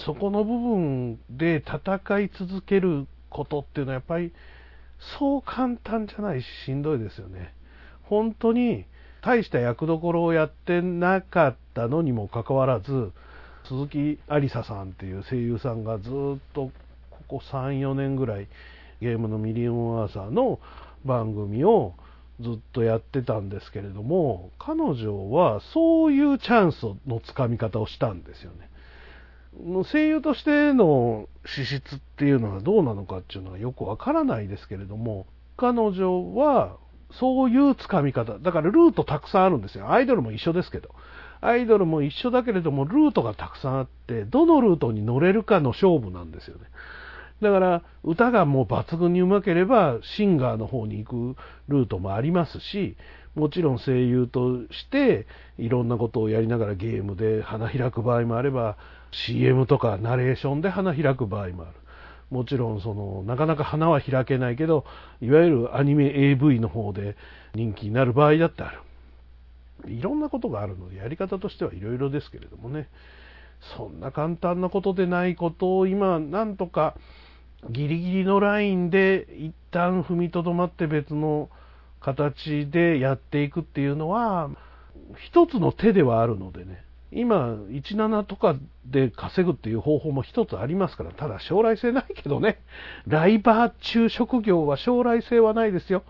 [0.05, 4.33] そこの部分で戦い続けることっていうのはやっぱり
[5.19, 7.53] そう簡単じゃないししんどいですよね。
[8.03, 8.85] 本当に
[9.21, 13.11] 大した役どころをやってなかったのにもかかわらず、
[13.67, 16.11] 鈴木ありささんっていう声優さんがずっ
[16.53, 16.71] と
[17.11, 18.47] ここ3、4年ぐらい
[19.01, 20.59] ゲームのミリオンアーサーの
[21.05, 21.93] 番組を
[22.39, 28.69] ずっとやってたんですけれども、彼女はそういうチャンスのつかみ方をしたんですよね。
[29.91, 35.25] 声優としての資質っていうのはどうなのかっていうのはよくわからないですけれども、
[35.57, 36.77] 彼女は
[37.11, 38.37] そういうつかみ方。
[38.37, 39.91] だからルートたくさんあるんですよ。
[39.91, 40.89] アイドルも一緒ですけど。
[41.41, 46.63] アイドルも一緒だけれども、ルートがたくさんあって、どのルートに乗れるかの勝負なんですよね。
[47.41, 52.95] だから、歌がもう抜群にうまければ、シンガーの方に行くルートもありますし、
[53.35, 55.27] もちろん声優として、
[55.59, 58.77] いろんなことをやりながらゲームで花開く場合もあれば、
[59.11, 61.73] CM とかナレーションで花開く場合もある。
[62.31, 64.85] もちろん、その、なかなか花は開けないけど、
[65.21, 67.15] いわゆるアニメ AV の方で
[67.53, 68.79] 人気になる場合だってある。
[69.85, 72.89] いろんなことがあるので、やり方としてはいろいろですけれどもね、
[73.75, 76.95] そんな簡単なことでないことを今、なんとか
[77.69, 81.49] ギリギリのラインで一旦踏みとどまって別の
[81.99, 84.49] 形でやっていくっていうのは、
[85.17, 92.61] 一つの手ではあるのでね、今、17とかで稼ぐっていう方法も一つありますから、ただ将来性ないけどね、
[93.07, 96.03] ライバー中職業は将来性はないですよ。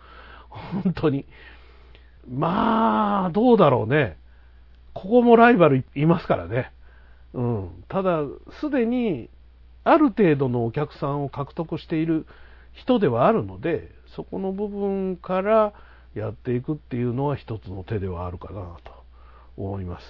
[0.49, 1.25] 本当に。
[2.29, 4.17] まあ、どうだろうね。
[4.93, 6.71] ここもライバルいますからね。
[7.33, 7.83] うん。
[7.87, 8.21] ただ、
[8.59, 9.29] すでに、
[9.83, 12.25] ある程度のお客さんを獲得している
[12.73, 15.73] 人ではあるので、そこの部分から
[16.13, 18.91] やっていくっていうのは一つの手ではあるかなと
[19.55, 20.05] 思います。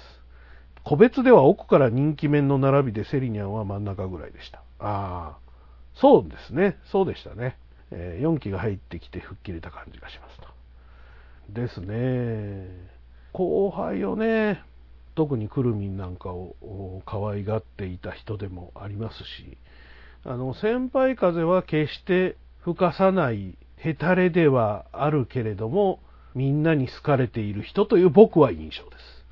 [0.83, 4.59] 個別では奥から人気面の並びでセリニャンは真ん中ぐらいでした。
[4.79, 5.37] ああ、
[5.95, 6.77] そうですね。
[6.91, 7.57] そうでしたね。
[7.91, 10.56] えー、4期が入ってきて吹っ切れた感じがしますと。
[11.49, 12.67] ですね。
[13.33, 14.63] 後輩をね、
[15.15, 19.57] 特にくるみんなんかを可愛がっていた人でもありますし、
[20.23, 25.99] あの、先輩風は決して吹かさないヘタレではあるけれども、
[26.35, 29.25] みんなに好かれている人という僕は印象です。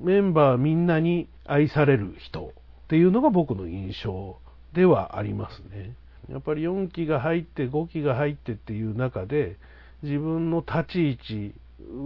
[0.00, 2.52] メンバーみんなに愛される人
[2.84, 4.38] っていうのが僕の印象
[4.72, 5.94] ではありますね。
[6.30, 9.56] やっぱり4期が入って5期が入ってっていう中で、
[10.02, 11.18] 自分の立ち位
[11.50, 11.54] 置、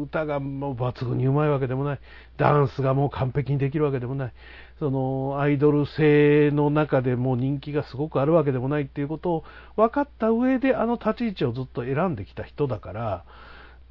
[0.02, 2.00] 歌がもう抜群にうまいわけでもない、
[2.36, 4.32] ダンスがもう完璧にできるわけでもない、
[4.78, 9.44] そのアイドル性の中でも人気がすごくあるわけでもないっていうことを
[9.76, 13.24] 分かった上であの立ち位置をずっと選んできた人だから、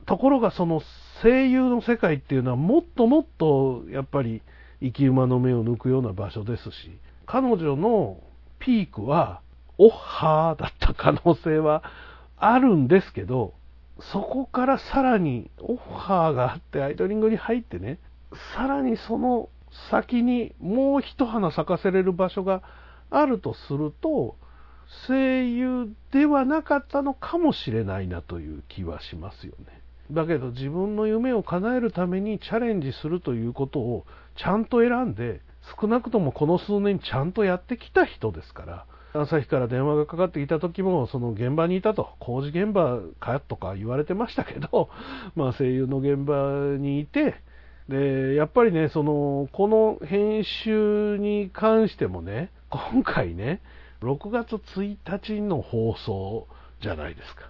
[0.06, 0.82] ところがその
[1.24, 4.41] 声優の世界っていうのはもっともっとやっぱり
[4.82, 8.20] 生き馬の目を抜くような場所ですし、彼女の
[8.60, 9.41] ピークは、
[9.78, 11.84] オッハーだった可能性は
[12.38, 13.54] あるんですけど、
[13.99, 17.99] そこからさらにオッハーがあってアイドリングに入ってね、
[18.55, 19.49] さらにその
[19.89, 22.62] 先にもう一花咲かせれる場所が
[23.10, 24.36] あるとすると、
[25.08, 29.81] 声優ではなかったのかもしれないなという気はしますよね。
[30.12, 34.05] だけど自分の夢を叶えるためにチャレンジするということを
[34.36, 35.41] ちゃんと選んで、
[35.79, 44.89] 少なくともこの数年ちゃんとやってきた人ですから、朝日から電話がかかってきた時も、その現場にいたと、工事現場かとか言われてましたけど、
[45.36, 47.36] まあ声優の現場にいて、
[47.88, 53.62] で、やっぱりね、その、この編集に関してもね、今回ね、
[54.01, 56.47] 6月1日の放送
[56.82, 57.49] じゃないですか。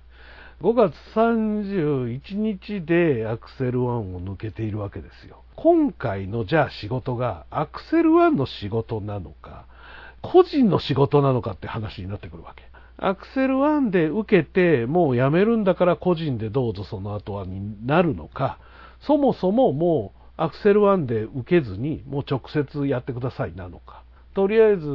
[0.61, 5.43] 5月31日でアクセル1を抜けているわけですよ。
[5.55, 9.65] 今回のじゃあ仕事がアクセル1の仕事なのか、
[10.21, 12.63] 個人の仕事なのかって話になってくるわけ。
[12.97, 18.59] アクセル1で受けてもう辞めるんだから個人でどうぞその後はになるのか、
[19.01, 24.03] そもそももうアクセル1で受けずにもう直接やってくださいなのか。
[24.33, 24.85] とりあえず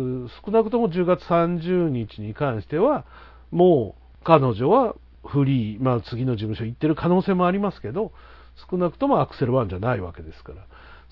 [0.44, 3.04] 少なくとも10月30日に関しては
[3.50, 8.12] もう彼女はフリー、まあ次の事務所行ってる可能性もありますけど、
[8.70, 10.66] 少なくともアクセル1じゃないわけですから。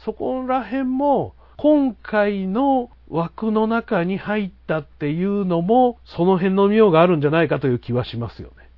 [0.05, 8.69] そこら辺も今回の枠の中に入ったっていうのも、その辺の妙があるんじゃないかという気はしますよね。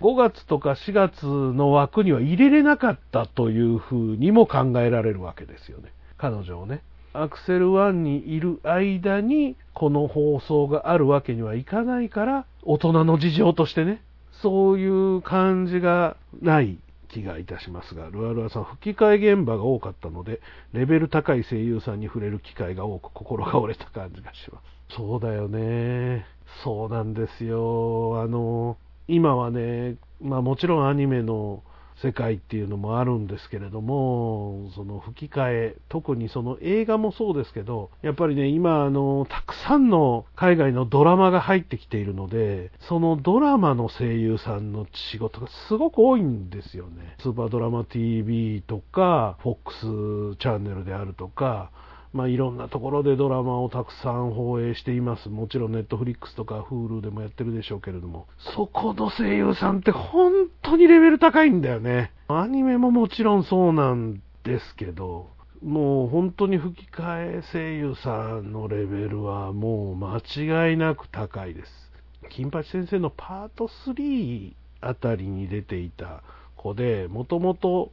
[0.00, 5.92] 5月とか4月の枠には入れれなかったというふうにも考えられるわけですよね。
[6.18, 6.82] 彼女をね。
[7.14, 14.02] アクセル1にいる間にこの放送があるわけにはいかないから、大人の事情としてね、
[14.42, 16.78] そういう感じがない
[17.16, 20.40] 気がいたしますが、ルアルアさん、吹き替え現場が多かったので、
[20.72, 24.96] レベル高い声優さんに触れる機会が多く、心が折れた感じがします。
[24.96, 26.26] そうだよね。
[26.62, 28.20] そうなんですよ。
[28.20, 28.76] あの、
[29.08, 31.62] 今はね、まあもちろんアニメの
[32.02, 47.16] 世界っていうのもあるんですけれども、その吹き替え、特にその映画もそうですけど、やっぱりね、今、あの、たくさんの海外のドラマが入ってきているので、そのドラマの声優さんの仕事がすごく多いんですよね。
[47.20, 51.70] スーパードラマ TV とか、FOX チャンネルであるとか、
[52.12, 55.28] まあ、いろんなところでドラマをたくさん放映しています。
[55.28, 62.12] もちろんネットフリックスとか Hulu でもやってるでしょうけれども、そこの声優さんって本当にレベル高いんだよね。
[62.28, 65.30] アニメももちろんそうなんですけど、
[65.62, 71.92] もう本当に吹き替え声優さんのレベルはもう間違いなく高いです。
[72.30, 76.22] 金八先生のパート3あたりに出ていた
[76.56, 77.92] 子で、もともと、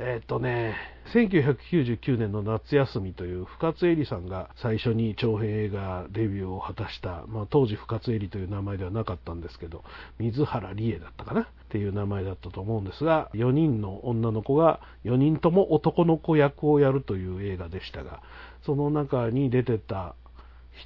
[0.00, 0.76] えっ、とね、
[1.12, 9.82] 1999年の夏休みという深津絵里さんが最初に長編映画デビューを果たした、まあ、当時深津絵里という名前ではなかったんですけど、
[10.20, 11.40] 水原理恵だったかな？
[11.40, 18.22] っていう名前だったと思うんですが、4人の女の子が4人とも男の子役をやるという映画でしたが、
[18.64, 20.14] その中に出てた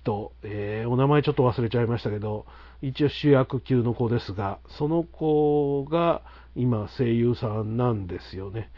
[0.00, 2.46] 人、えーお名前ちょっと忘れちゃいましたけど、
[2.80, 6.22] 一応主役級の子ですが、その子が
[6.56, 8.70] 今声優さんなんですよね。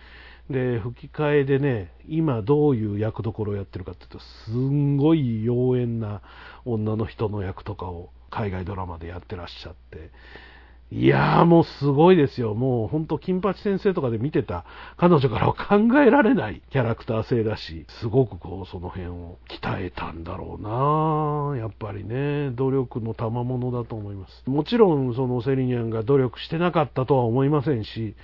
[0.51, 6.21] で、吹き替えでね、今どういう役どころをやってるかっていうと、すんごい妖艶な
[6.65, 10.11] 女の人の役とかを海外ドラマでやってらっしゃって、
[10.91, 12.55] いやーもうすごいですよ。
[12.55, 14.65] もう本当金八先生とかで見てた
[14.97, 20.63] 彼女からは考えられないキャラクター性だし、すごくこうその辺を鍛えたんだろう
[21.57, 24.45] なやっぱりね、努力の賜物だと思います。
[24.47, 28.15] もちろんそのセリニャンが努力してなかったとは思いませんし、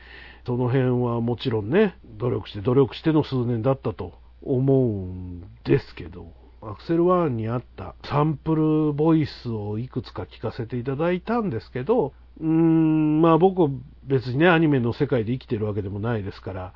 [0.46, 13.70] その辺はもちろんね、努力して努力しての数年だったと思うんですけど、アクセル1にあったサンプルボイスをいくつか聞かせていただいたんですけど、うーん、まあ僕
[14.04, 16.74] 別にね、アニメの世界で生きてるわけでもないですから、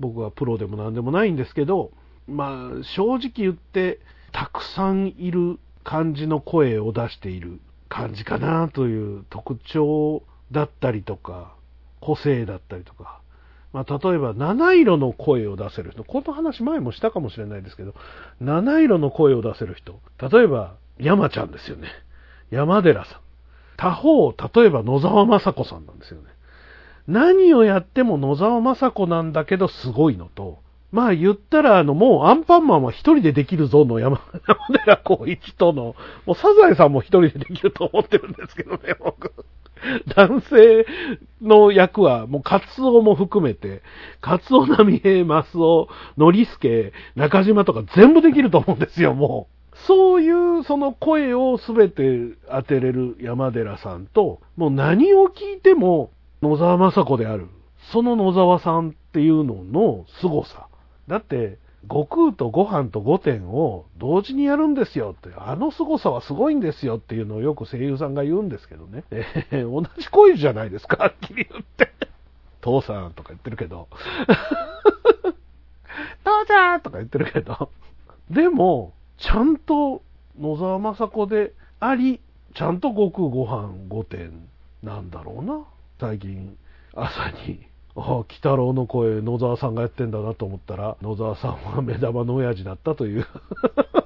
[0.00, 1.92] 僕はプロでも何でもないんですけど、
[2.26, 4.00] まあ正直言って、
[4.32, 11.54] たくさんいる感じの声を出している感じかなという特徴だったりとか、
[12.04, 13.20] 個性だったりとか、
[13.72, 17.94] まあ、例えば七色の声を出せる人、この話前もしたかもしれないですけど、
[18.40, 21.88] 七色の声を出せる人、例えば山ちゃんですよね。
[22.50, 23.20] 山寺さん。
[23.76, 26.28] 他方、例えば野沢雅子さんなんですよね。
[27.08, 30.60] 何をやっても野沢雅子なんだけどすごいのと、
[30.92, 39.32] まあ言ったら、あの、もうアンパンマンは一人でできるぞの山山寺宏一との、もうサザエさんも一人でできると思ってるんですけどね、僕。
[40.16, 40.86] 男性
[41.42, 43.82] の役は、もうカツオも含めて、
[44.20, 49.54] カツオ波平、マスオ、ノリスケ、中島とか全部できると思うんですよ、もう。
[49.86, 56.10] そういうその声をすべて当てれる山寺さんと、もう何を聞いても
[56.42, 57.48] 野沢雅子である。
[57.92, 60.68] その野沢さんっていうのの凄さ。
[61.08, 61.58] だって、
[61.88, 69.04] 悟空とご飯と御殿を同時にやるんですよって、あの凄さはすごいんですよっていうのをよく声優さんが言うんですけどね。
[69.10, 71.92] えー同じ声じゃないですか、はっきり言って。
[72.60, 73.88] 父さんとか言ってるけど。
[76.24, 77.70] 父ちゃんとか言ってるけど。
[78.30, 80.02] でも、ちゃんと
[80.38, 82.20] 野沢雅子であり、
[82.54, 84.30] ちゃんと悟空ご飯御殿
[84.82, 85.64] なんだろうな。
[86.00, 86.56] 最近、
[86.94, 87.66] 朝に、
[87.96, 93.26] ああ、鬼太郎の声、野沢さんがやってんだなと思ったら、野沢さんは目玉の親父だったという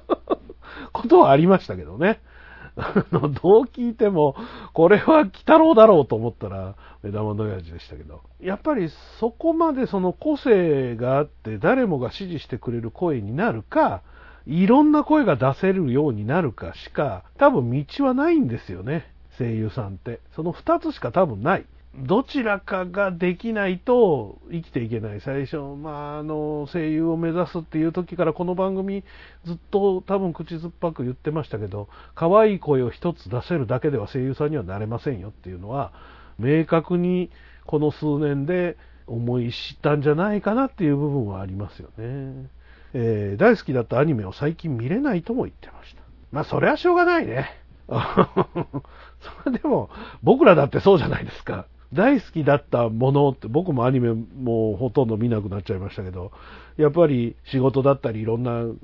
[0.93, 2.19] ことはありましたけどね。
[3.11, 4.35] どう聞いても、
[4.73, 14.01] これは鬼太郎だろうと思ったら、目玉の親父でしたけど、やっぱりそこまでその個性があって、誰もが支持してくれる声になるか、
[14.45, 20.21] いろんな声が出せるようになるかしか、多分道はないんですよね、声優さんって。
[20.35, 21.65] その二つしか多分ない。
[21.95, 25.21] どちらかができないと生きていけない。
[25.21, 29.03] 最初、まあ、あの、声優を目指すっていう時からこの番組
[29.43, 35.91] ずっと多分口酸っぱく言ってましたけど、可愛い声を一つ出せるだけでは声優さんにはなれませんよっていうのは、
[36.37, 37.31] 明確に
[37.65, 38.77] この数年で
[39.07, 42.49] 思い知ったんじゃないかなっていう部分はありますよね。
[42.93, 46.01] えー大好きだったアニメを最近見れないとも言ってました。
[46.31, 47.49] まあ、それはしょうがないね。
[47.89, 49.89] それでも、
[50.21, 51.65] 僕らだってそうじゃないですか。
[51.93, 56.31] 大好きだったものって、僕もアニメもうほとんど見なくなっちゃいましたけど、
[56.77, 58.75] やっぱり仕事だったりいろんな流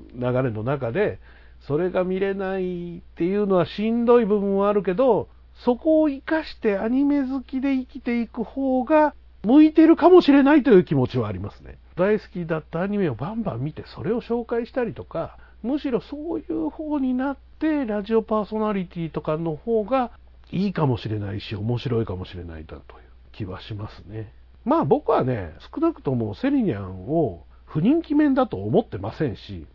[0.42, 1.18] れの中で、
[1.60, 5.28] それが見れないっていうのはしんどい部分はあるけど、
[5.64, 11.78] そこを活かしてアニメ好きで生きていく方が向いてるかもしれないという気持ちはありますね。
[11.96, 20.10] 大好きだったアニメをバンバン見て、それを紹介したりとか、むしろそういう方になって、ラジオパーソナリティとかの方が
[20.50, 24.32] いいかもしれないし、面白いかもしれないだという気はしますね。
[24.64, 29.66] まあ僕はね、少なくともセリニャンを不人気面だと思ってませんし、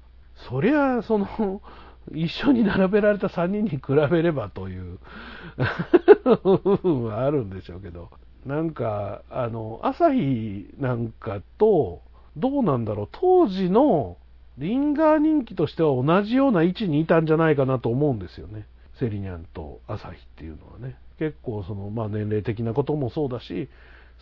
[0.50, 1.62] そりゃ、その、
[2.14, 4.98] 一緒に並べられた3人に比べればという
[6.44, 8.10] 部分はあるんでしょうけど、
[8.46, 12.02] なんか、あの、朝日なんかと、
[12.38, 14.18] どうなんだろう、当時の
[14.58, 18.66] リンガー人気としては同じような位置にいたんじゃないかなと思うんですよね。
[19.02, 20.96] セリニャンと朝日っていうのはね。
[21.18, 23.68] 結構その、まあ年齢的なこともそうだし、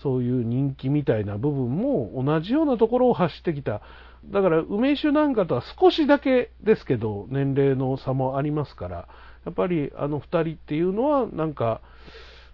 [0.01, 3.81] そういう人気みたいな部分も同じようなところを走ってきた。
[4.25, 9.07] だから梅酒なんかとは少しだけですけど、年齢の差もありますから、
[9.45, 11.81] やっぱりあの二人っていうのはなんか、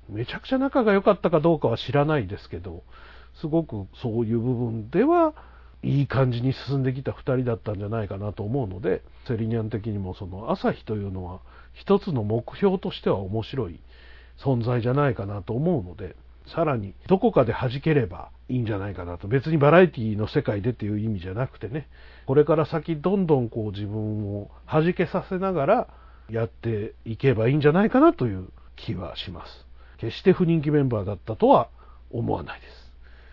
[0.10, 2.84] めちゃくちゃ仲が良かったかどうかは知らないですけど、
[3.40, 5.36] すごくそういう部分では、
[5.84, 11.42] いい感じに進んできた2人だったんじゃないかなと思うので、セリニャン的にもその朝日というのは
[11.76, 13.80] 一つの目標としては面白い
[14.40, 16.16] 存在じゃないかなと思うので、
[16.48, 19.28] さらにどこかで弾ければいいんじゃないかなと。
[19.28, 21.88] 別にバラエティの世界でっていう意味じゃなくてね、
[22.26, 25.88] これから先どんどんこう自分を弾けさせながら
[26.30, 29.66] やっていけばいいんじゃないかなという気はします。
[29.98, 31.70] 決して不人気メンバーだったとは
[32.12, 32.86] 思わないです。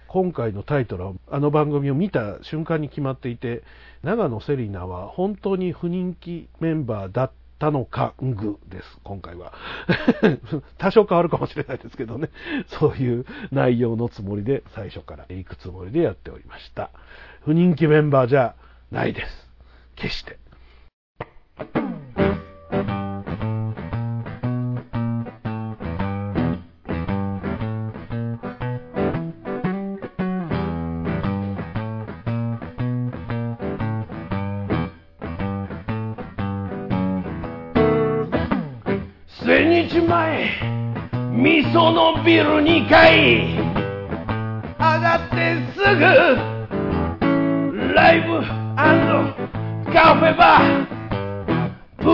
[0.09, 3.63] 今回のタイトルはあの番組を見た瞬間に決まっていて
[4.03, 7.31] 長野セリナは本当に不人気メンバーだっ
[7.63, 8.99] たのかんぐです。
[9.05, 9.53] 今回は。
[10.79, 12.29] 多少変わるかもしれないですけどね。
[12.67, 16.91] そういう内容のつもりで最初から行くつもりでやっておりました。
[17.45, 18.57] 不人気メンバーじゃ
[18.91, 19.49] ないです。
[19.95, 20.41] 決して。
[41.73, 43.57] そのビル2階。
[44.79, 46.05] 上がってすぐ
[47.95, 48.43] ライブ
[49.91, 50.87] カフェバー。
[51.97, 52.05] プ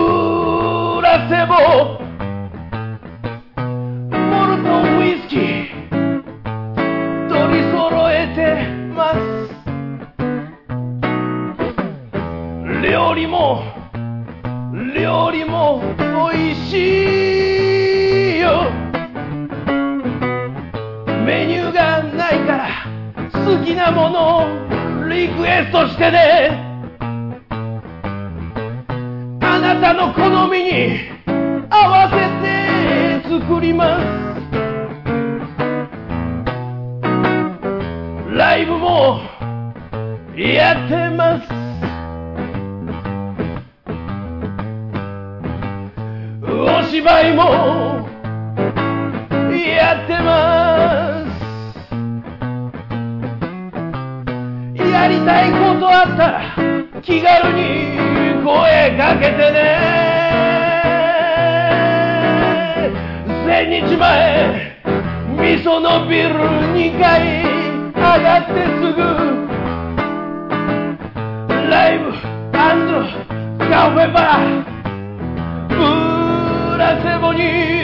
[1.01, 1.98] ラセボ。
[23.99, 24.47] もの
[25.09, 26.51] リクエストしてね。
[29.41, 30.99] あなたの好みに
[31.69, 34.05] 合わせて作ります。
[38.37, 39.19] ライブも
[40.37, 41.47] やってます。
[46.45, 48.07] お芝居も
[49.51, 50.48] やってます。
[55.19, 56.41] りたいことあったら
[57.01, 57.63] 気軽に
[58.43, 59.59] 声かけてね。
[63.45, 64.77] 千日前
[65.37, 67.43] 味噌のビル2階
[67.93, 68.99] 上がってすぐ
[71.69, 72.11] ライブ
[73.69, 74.63] カフェバー
[75.69, 77.78] ブラセボに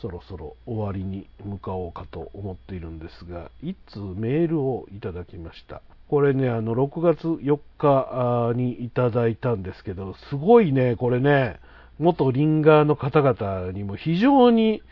[0.00, 5.82] そろそろ終わりに向かおうかと思っているんですが一通メールをいただきました。
[6.08, 11.60] これねあの6月4日にいただいたんですけどすごいねこれね。
[11.98, 14.82] 元リンガーの方々にも非常に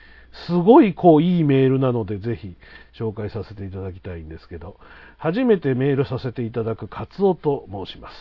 [0.46, 2.54] すごいこういいメールなのでぜひ
[2.98, 4.76] 紹介させていただきたいんですけど
[5.16, 8.14] 初めてメールさせていただくカツオと申します。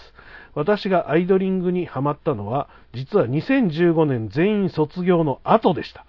[0.56, 6.06] 私がアイドリングにハマったのは実は2015年全員卒業の後でした。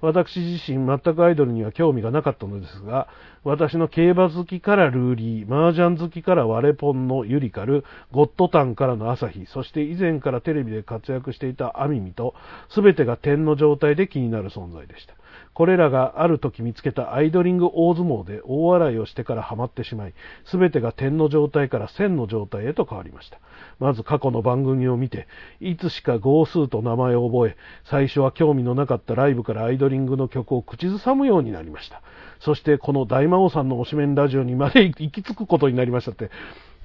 [0.00, 3.08] 私自身全くアイドルには興味がなかったのですが
[3.44, 12.34] 私の競馬好きからルーリー麻雀好きからワレポンのユリカルゴッドタンからの朝日そして以前からテレビで活躍していたアミミと
[12.70, 15.14] すべてが点の状態で気になる存在でした。
[15.56, 20.12] これらがある時見つけたアイドリング大相撲で大笑いをしてからハマってしまい、
[20.44, 23.38] すべてが点の状態から線の状態へと変わりました。
[23.78, 25.26] まず過去の番組を見て、
[25.60, 32.02] いつしか号数と名前を覚え、最初は興味のなかったライブからアイドリングの曲を口ずさむようになりました。
[32.40, 36.30] そしてこの大魔王さんの推しメンラジオにまで行き着くことになりましたって、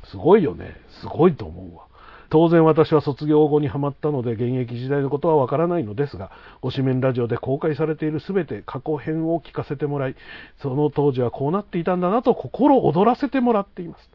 [0.06, 0.78] すごいよね。
[1.02, 1.91] すごいと思うわ。
[2.32, 6.32] 当然私は卒業後にハマったので現役時代のことはわからないのですが、
[6.64, 10.16] 推しメンラジオで公開されているすべて過去編を聞かせてもらい、
[10.62, 14.10] その当時はこうなっていたんだなと心躍らせてもらっています。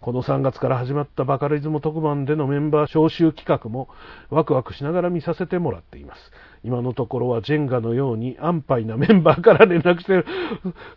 [0.00, 3.88] この3月から始まったバカリズム特番でのメンバー招集企画も
[4.30, 6.20] ワクワクしながら見させてもらっています。
[6.64, 10.26] 今のところはジェンガのように安牌なメンバーから連絡してる。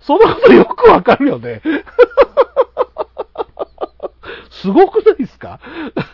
[0.02, 1.62] そのことよくわかるよね。
[4.62, 5.60] すごくないですか？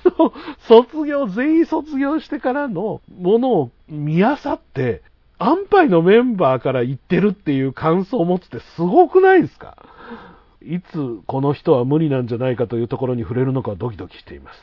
[0.67, 5.01] 卒業、全員卒業してからのものを見あさって、
[5.39, 9.77] 安牌のメンバーから言ってるっていう感想を持つってすごくないですか？
[10.65, 14.59] いつこの人は無理なんじゃないかというところに触れるのかドキドキしています。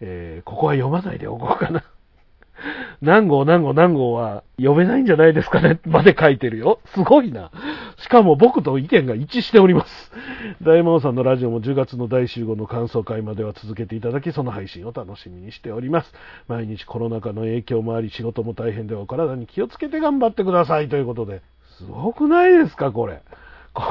[0.00, 1.82] えーここは読まないでおこうかな。
[3.02, 5.80] 何号何号何号は読めないんじゃないですかね？
[5.84, 6.80] まで書いてるよ。
[6.86, 7.50] すごいな。
[7.98, 10.12] しかも僕と意見が一致しております。
[10.62, 16.14] 大魔王さんのラジオも10月の大集合の感想会までは続けていただき、その配信を楽しみにしております。
[16.48, 21.42] 毎日コロナ禍の影響もあり、仕事も大変でお体に気をつけて頑張ってくださいということで。
[21.78, 23.20] すごくないですか、これ。
[23.74, 23.84] こ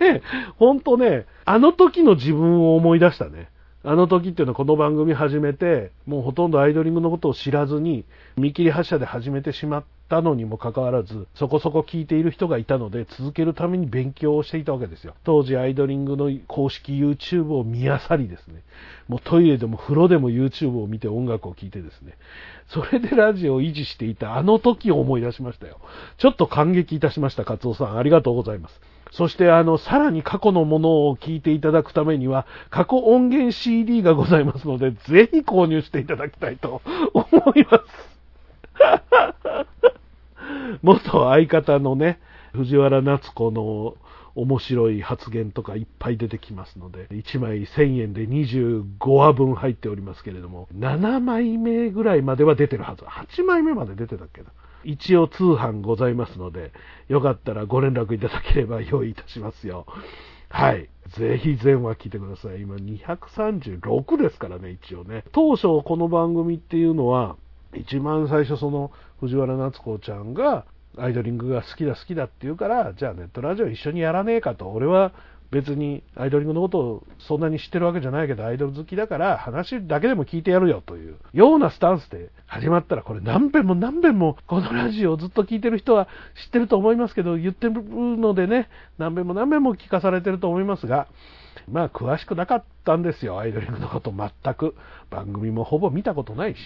[0.00, 0.22] れね、
[0.56, 3.50] ほんとね、あの時の自分を思い出したね。
[3.84, 8.04] あの時っていうのはこの番組始めて、もうほとんどアイドリングのことを知らずに、
[8.36, 15.14] 見切り発車で始めてしまったのにもかかわらず、そこそこ聞いている人がいたので、続けるために勉強をしていたわけですよ。
[15.22, 18.62] 当時アイドリングの公式 YouTube を見漁りですね。
[19.06, 22.14] もうトイレでも風呂でも YouTube を見て音楽を聴いてですね。
[22.66, 25.78] それでラジオを維持していたあの時を思い出しましたよ。
[26.16, 27.96] ちょっと感激いたしました、カツオさん。
[27.96, 28.80] ありがとうございます。
[29.10, 36.82] そして、あの、さらに過去のものを聞いていただくためには、過去音源 CD がございますので、ぜひ購入していただきたいと
[37.14, 38.18] 思います。
[40.82, 42.20] 元相方のね、
[42.52, 43.96] 藤原夏子の
[44.34, 53.04] 面白い発言とかいっぱい出てきますので、1枚1000円で25話分入っておりますけれども、7枚目ぐらいまでは出てるはず。
[53.04, 54.48] 8枚目まで出てたっけな。
[54.88, 56.72] 一応通販ございますので、
[57.08, 59.84] よかったらご連絡いただければ用意いたしますよ。
[60.48, 60.88] はい。
[61.18, 62.62] ぜひ全話聞いてください。
[62.62, 65.24] 今236ですからね、一応ね。
[65.32, 67.36] 当初この番組っていうのは、
[67.74, 70.64] 一番最初その藤原夏子ちゃんが
[70.96, 74.70] アイドリングが好きだ好きだって言うから、じゃあネットラジオ一緒にやらねえかと。
[74.70, 75.12] 俺は
[75.50, 86.06] 別にアイドリングのことをそんなに知ってるわけじゃないけど、アイドル好きだから話だけでも聞いてやるよというようなスタンスで始まったら、これ何遍も何遍もこのラジオをずっと聞いてる人は
[86.44, 88.68] 知ってると思いますけど、言ってるのでね、
[88.98, 91.08] 何遍も何遍も聞かされてると思いますが、
[91.66, 94.74] まあ詳しくなかったんですよ、アイドリングのこと全く。
[95.10, 96.58] 番組もほぼ見たことないし。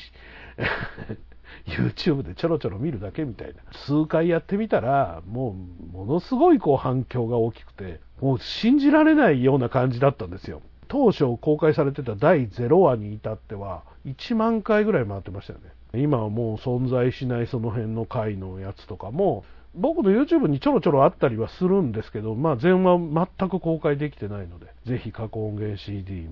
[1.67, 3.55] YouTube でちょろちょろ見るだけみたいな。
[3.87, 5.57] 数回やってみたら、も
[5.93, 10.63] う、ものすごいこう反響が大きくて、もう信じられないような感じだったんですよ。
[10.87, 15.73] 当初公開されてた第0話に至っては、1万回ぐらい回ってましたよね。
[16.01, 19.45] 今はもう存在しないその辺の回のやつとかも、
[19.75, 26.29] 僕の YouTube にちょろちょろあったりはするんですけど、まあ、全話全く公開できてないので、ぜひ過去音源 CD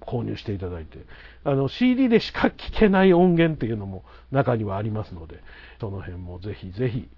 [0.00, 0.98] 購入していただいて、
[1.44, 5.40] あの CD でしか聞けない音源っていうのも中にはありますので、
[5.80, 7.08] その辺もぜひぜひ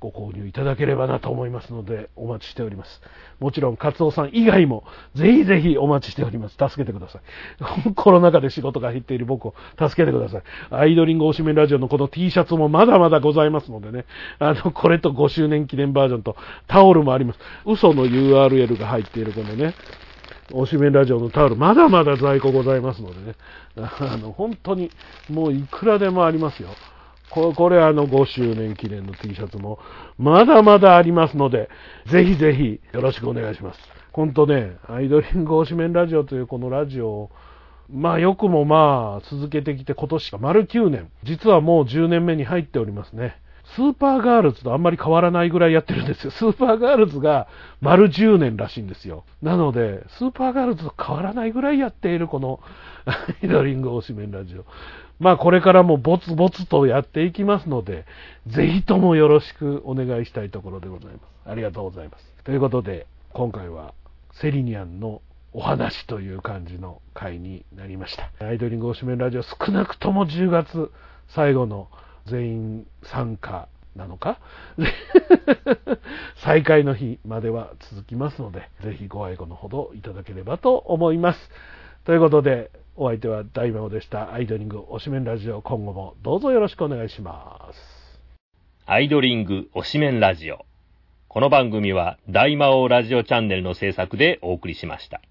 [0.00, 3.02] ご購入いただければなと思いますので、お待ちしております。
[3.38, 4.84] もちろん、カツオさん以外も、
[5.14, 6.56] ぜひぜひお待ちしております。
[6.56, 7.92] 助けてください。
[7.94, 10.42] コロナ禍で仕事が減っている僕を助けてください。
[10.70, 14.06] アイドリングおしめラジオのこの T シャツもまだまだございますのでね、
[14.38, 16.34] あの、これと5周年記念バージョンと
[16.66, 17.38] タオルもあります。
[17.66, 19.74] 嘘の URL が入っているこのね、
[20.52, 23.34] おしめラジオのタオル、まだまだ在庫ございますのでね、
[23.76, 24.90] あの、本当に、
[25.28, 26.70] もういくらでもありますよ。
[27.30, 29.78] ここれあの5周年記念の T シャツも
[30.18, 31.68] まだまだありますので、
[32.06, 33.80] ぜひぜひよろしくお願いします。
[34.12, 37.30] 本当ね、アイドリング推しメンラジオというこのラジオを、
[37.88, 43.40] まあよくもまあ続けてきて今年が丸9年、実はもう10年目に入っておりますね。
[43.76, 46.30] スーパーガールズとあんまり変わらないぐらいやってるんですよ。
[46.34, 47.46] スーパーガールズが
[47.80, 49.24] 丸10年らしいんですよ。
[49.42, 52.60] なので、スーパーガールズと変わらないぐらいやっているこの
[53.06, 54.64] アイドリング推しメンラジオ。
[55.20, 58.06] まあこれからもボツボツとやっていきますので、
[58.46, 61.22] ぜひともよろしくお願いしたいところでございます。
[61.44, 62.24] ありがとうございます。
[62.44, 63.92] ということで、今回は
[64.32, 65.20] セリニャンの
[65.52, 68.30] お話という感じの回になりました。
[68.44, 70.90] アイドリング推しメンラジオ少なくとも10月
[71.28, 71.88] 最後の
[72.26, 74.38] 全員参加なのか？
[76.42, 81.50] 再開の日までは続きますので、ぜひご愛顧のほどいただければと思います。
[82.04, 82.70] ということで、
[83.02, 84.34] お相手は大魔王でした。
[84.34, 88.20] アイドリング推しメンラジオ、今後もどうぞよろしくお願いします。
[88.84, 90.66] アイドリング推しメンラジオ。
[91.28, 95.22] この番組は大魔王ラジオチャンネルの制作でお送りしました。